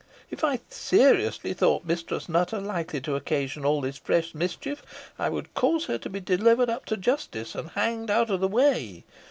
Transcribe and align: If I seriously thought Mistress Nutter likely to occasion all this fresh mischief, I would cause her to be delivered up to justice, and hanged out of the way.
If 0.31 0.43
I 0.43 0.59
seriously 0.67 1.53
thought 1.53 1.85
Mistress 1.85 2.27
Nutter 2.27 2.59
likely 2.59 2.99
to 3.01 3.15
occasion 3.15 3.63
all 3.63 3.81
this 3.81 3.99
fresh 3.99 4.33
mischief, 4.33 4.81
I 5.19 5.29
would 5.29 5.53
cause 5.53 5.85
her 5.85 5.99
to 5.99 6.09
be 6.09 6.19
delivered 6.19 6.71
up 6.71 6.85
to 6.87 6.97
justice, 6.97 7.53
and 7.53 7.69
hanged 7.69 8.09
out 8.09 8.31
of 8.31 8.39
the 8.39 8.47
way. 8.47 9.03